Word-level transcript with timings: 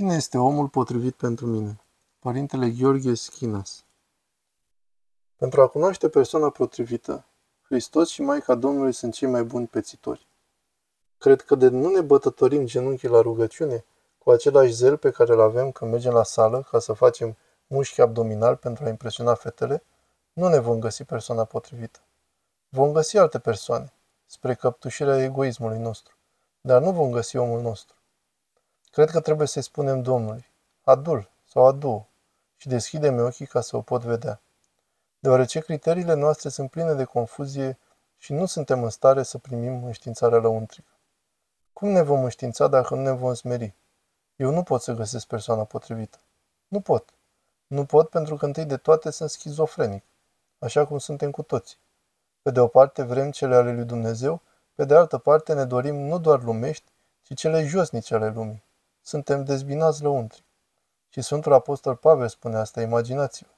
Cine 0.00 0.14
este 0.14 0.38
omul 0.38 0.68
potrivit 0.68 1.14
pentru 1.14 1.46
mine? 1.46 1.80
Părintele 2.18 2.70
Gheorghe 2.70 3.14
Schinas 3.14 3.84
Pentru 5.36 5.62
a 5.62 5.66
cunoaște 5.66 6.08
persoana 6.08 6.50
potrivită, 6.50 7.24
Hristos 7.62 8.08
și 8.08 8.22
Maica 8.22 8.54
Domnului 8.54 8.92
sunt 8.92 9.14
cei 9.14 9.28
mai 9.28 9.44
buni 9.44 9.66
pețitori. 9.66 10.26
Cred 11.18 11.40
că 11.42 11.54
de 11.54 11.68
nu 11.68 11.90
ne 11.90 12.00
bătătorim 12.00 12.66
genunchii 12.66 13.08
la 13.08 13.20
rugăciune 13.20 13.84
cu 14.18 14.30
același 14.30 14.72
zel 14.72 14.96
pe 14.96 15.10
care 15.10 15.32
îl 15.32 15.40
avem 15.40 15.70
când 15.70 15.90
mergem 15.90 16.12
la 16.12 16.24
sală 16.24 16.66
ca 16.70 16.78
să 16.78 16.92
facem 16.92 17.36
mușchi 17.66 18.00
abdominal 18.00 18.56
pentru 18.56 18.84
a 18.84 18.88
impresiona 18.88 19.34
fetele, 19.34 19.82
nu 20.32 20.48
ne 20.48 20.58
vom 20.58 20.78
găsi 20.78 21.04
persoana 21.04 21.44
potrivită. 21.44 22.00
Vom 22.68 22.92
găsi 22.92 23.18
alte 23.18 23.38
persoane, 23.38 23.92
spre 24.26 24.54
căptușirea 24.54 25.22
egoismului 25.22 25.78
nostru, 25.78 26.14
dar 26.60 26.82
nu 26.82 26.92
vom 26.92 27.10
găsi 27.10 27.36
omul 27.36 27.60
nostru. 27.60 27.98
Cred 28.90 29.10
că 29.10 29.20
trebuie 29.20 29.46
să-i 29.46 29.62
spunem 29.62 30.02
Domnului, 30.02 30.46
adul 30.82 31.30
sau 31.48 31.66
adu 31.66 32.08
și 32.56 32.68
deschide-mi 32.68 33.20
ochii 33.20 33.46
ca 33.46 33.60
să 33.60 33.76
o 33.76 33.80
pot 33.80 34.02
vedea. 34.02 34.40
Deoarece 35.18 35.60
criteriile 35.60 36.14
noastre 36.14 36.48
sunt 36.48 36.70
pline 36.70 36.94
de 36.94 37.04
confuzie 37.04 37.78
și 38.18 38.32
nu 38.32 38.46
suntem 38.46 38.82
în 38.82 38.90
stare 38.90 39.22
să 39.22 39.38
primim 39.38 39.84
înștiințarea 39.84 40.38
lăuntrică. 40.38 40.90
Cum 41.72 41.88
ne 41.88 42.02
vom 42.02 42.22
înștiința 42.22 42.68
dacă 42.68 42.94
nu 42.94 43.02
ne 43.02 43.10
vom 43.10 43.34
smeri? 43.34 43.74
Eu 44.36 44.50
nu 44.50 44.62
pot 44.62 44.82
să 44.82 44.92
găsesc 44.92 45.26
persoana 45.26 45.64
potrivită. 45.64 46.18
Nu 46.68 46.80
pot. 46.80 47.12
Nu 47.66 47.84
pot 47.84 48.08
pentru 48.08 48.36
că 48.36 48.44
întâi 48.44 48.64
de 48.64 48.76
toate 48.76 49.10
sunt 49.10 49.30
schizofrenic, 49.30 50.04
așa 50.58 50.86
cum 50.86 50.98
suntem 50.98 51.30
cu 51.30 51.42
toții. 51.42 51.78
Pe 52.42 52.50
de 52.50 52.60
o 52.60 52.66
parte 52.66 53.02
vrem 53.02 53.30
cele 53.30 53.54
ale 53.54 53.72
lui 53.72 53.84
Dumnezeu, 53.84 54.40
pe 54.74 54.84
de 54.84 54.94
altă 54.94 55.18
parte 55.18 55.54
ne 55.54 55.64
dorim 55.64 55.96
nu 55.96 56.18
doar 56.18 56.42
lumești, 56.42 56.84
ci 57.22 57.34
cele 57.34 57.64
josnice 57.64 58.14
ale 58.14 58.28
lumii. 58.28 58.62
Suntem 59.02 59.44
dezbinați 59.44 60.02
lăuntri. 60.02 60.44
Și 61.08 61.20
Sfântul 61.22 61.52
Apostol 61.52 61.96
Pavel 61.96 62.28
spune 62.28 62.56
asta, 62.56 62.80
imaginați-vă. 62.80 63.50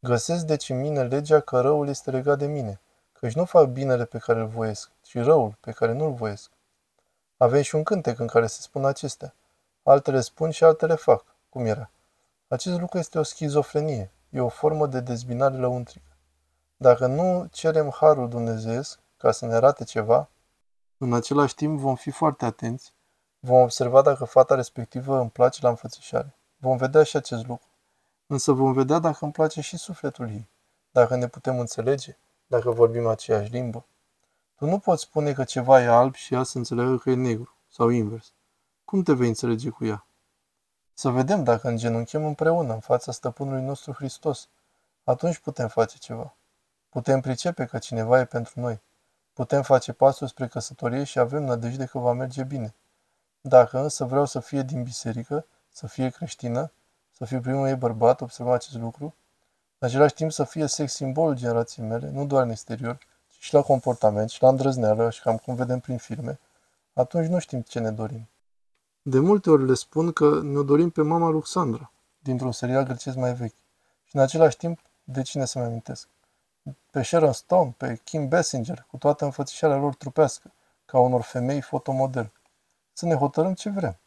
Găsesc 0.00 0.44
deci 0.44 0.68
în 0.68 0.80
mine 0.80 1.02
legea 1.02 1.40
că 1.40 1.60
răul 1.60 1.88
este 1.88 2.10
legat 2.10 2.38
de 2.38 2.46
mine, 2.46 2.80
căci 3.12 3.34
nu 3.34 3.44
fac 3.44 3.66
binele 3.66 4.04
pe 4.04 4.18
care 4.18 4.40
îl 4.40 4.46
voiesc, 4.46 4.90
ci 5.02 5.14
răul 5.14 5.56
pe 5.60 5.72
care 5.72 5.92
nu-l 5.92 6.12
voiesc. 6.12 6.50
Avem 7.36 7.62
și 7.62 7.74
un 7.74 7.82
cântec 7.82 8.18
în 8.18 8.26
care 8.26 8.46
se 8.46 8.60
spun 8.60 8.84
acestea. 8.84 9.34
Altele 9.82 10.20
spun 10.20 10.50
și 10.50 10.64
altele 10.64 10.94
fac, 10.94 11.24
cum 11.48 11.66
era. 11.66 11.90
Acest 12.48 12.80
lucru 12.80 12.98
este 12.98 13.18
o 13.18 13.22
schizofrenie, 13.22 14.10
e 14.30 14.40
o 14.40 14.48
formă 14.48 14.86
de 14.86 15.00
dezbinare 15.00 15.56
lăuntrică. 15.56 16.16
Dacă 16.76 17.06
nu 17.06 17.46
cerem 17.50 17.90
harul 17.90 18.28
dumnezeiesc 18.28 18.98
ca 19.16 19.30
să 19.30 19.46
ne 19.46 19.54
arate 19.54 19.84
ceva, 19.84 20.28
în 20.98 21.14
același 21.14 21.54
timp 21.54 21.78
vom 21.78 21.94
fi 21.94 22.10
foarte 22.10 22.44
atenți, 22.44 22.92
vom 23.46 23.60
observa 23.60 24.02
dacă 24.02 24.24
fata 24.24 24.54
respectivă 24.54 25.18
îmi 25.20 25.30
place 25.30 25.58
la 25.62 25.68
înfățișare. 25.68 26.34
Vom 26.56 26.76
vedea 26.76 27.02
și 27.02 27.16
acest 27.16 27.46
lucru. 27.46 27.66
Însă 28.26 28.52
vom 28.52 28.72
vedea 28.72 28.98
dacă 28.98 29.18
îmi 29.20 29.32
place 29.32 29.60
și 29.60 29.76
sufletul 29.76 30.28
ei, 30.28 30.48
dacă 30.90 31.16
ne 31.16 31.28
putem 31.28 31.58
înțelege, 31.58 32.16
dacă 32.46 32.70
vorbim 32.70 33.06
aceeași 33.06 33.50
limbă. 33.50 33.84
Tu 34.56 34.66
nu 34.66 34.78
poți 34.78 35.02
spune 35.02 35.32
că 35.32 35.44
ceva 35.44 35.82
e 35.82 35.86
alb 35.86 36.14
și 36.14 36.34
ea 36.34 36.42
să 36.42 36.58
înțeleagă 36.58 36.96
că 36.96 37.10
e 37.10 37.14
negru, 37.14 37.56
sau 37.68 37.88
invers. 37.88 38.32
Cum 38.84 39.02
te 39.02 39.12
vei 39.12 39.28
înțelege 39.28 39.68
cu 39.68 39.84
ea? 39.84 40.06
Să 40.94 41.08
vedem 41.08 41.44
dacă 41.44 41.68
îngenunchem 41.68 42.24
împreună 42.24 42.72
în 42.72 42.80
fața 42.80 43.12
stăpânului 43.12 43.62
nostru 43.62 43.92
Hristos. 43.92 44.48
Atunci 45.04 45.38
putem 45.38 45.68
face 45.68 45.98
ceva. 45.98 46.34
Putem 46.88 47.20
pricepe 47.20 47.64
că 47.64 47.78
cineva 47.78 48.18
e 48.18 48.24
pentru 48.24 48.60
noi. 48.60 48.80
Putem 49.32 49.62
face 49.62 49.92
pasul 49.92 50.26
spre 50.26 50.48
căsătorie 50.48 51.04
și 51.04 51.18
avem 51.18 51.42
nădejde 51.42 51.84
că 51.84 51.98
va 51.98 52.12
merge 52.12 52.42
bine. 52.42 52.74
Dacă 53.48 53.78
însă 53.78 54.04
vreau 54.04 54.24
să 54.24 54.40
fie 54.40 54.62
din 54.62 54.82
biserică, 54.82 55.46
să 55.72 55.86
fie 55.86 56.08
creștină, 56.08 56.72
să 57.10 57.24
fie 57.24 57.40
primul 57.40 57.68
ei 57.68 57.74
bărbat, 57.74 58.20
observa 58.20 58.54
acest 58.54 58.76
lucru, 58.76 59.14
în 59.78 59.88
același 59.88 60.14
timp 60.14 60.32
să 60.32 60.44
fie 60.44 60.66
sex 60.66 60.92
simbol 60.92 61.36
generației 61.36 61.86
mele, 61.86 62.10
nu 62.10 62.26
doar 62.26 62.42
în 62.42 62.50
exterior, 62.50 62.98
ci 63.28 63.44
și 63.44 63.54
la 63.54 63.62
comportament 63.62 64.30
și 64.30 64.42
la 64.42 64.48
îndrăzneală, 64.48 65.10
și 65.10 65.20
cam 65.20 65.36
cum 65.36 65.54
vedem 65.54 65.80
prin 65.80 65.96
filme, 65.96 66.38
atunci 66.92 67.26
nu 67.26 67.38
știm 67.38 67.60
ce 67.60 67.78
ne 67.78 67.90
dorim. 67.90 68.28
De 69.02 69.18
multe 69.18 69.50
ori 69.50 69.66
le 69.66 69.74
spun 69.74 70.12
că 70.12 70.40
ne 70.42 70.62
dorim 70.62 70.90
pe 70.90 71.02
mama 71.02 71.28
Luxandra, 71.28 71.92
dintr-un 72.18 72.52
serial 72.52 72.84
grecesc 72.84 73.16
mai 73.16 73.34
vechi. 73.34 73.56
Și 74.04 74.16
în 74.16 74.22
același 74.22 74.56
timp, 74.56 74.80
de 75.04 75.22
cine 75.22 75.44
să-mi 75.44 75.64
amintesc? 75.64 76.08
Pe 76.90 77.02
Sharon 77.02 77.32
Stone, 77.32 77.74
pe 77.76 78.00
Kim 78.04 78.28
Basinger, 78.28 78.86
cu 78.90 78.96
toată 78.96 79.24
înfățișarea 79.24 79.76
lor 79.76 79.94
trupească, 79.94 80.52
ca 80.84 80.98
unor 80.98 81.22
femei 81.22 81.60
fotomodel. 81.60 82.30
Să 82.98 83.06
ne 83.06 83.14
hotărâm 83.14 83.54
ce 83.54 83.70
vrem. 83.70 84.00